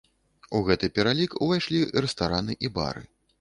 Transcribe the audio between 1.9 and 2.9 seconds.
рэстараны і